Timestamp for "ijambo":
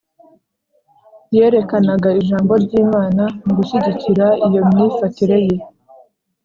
2.21-2.53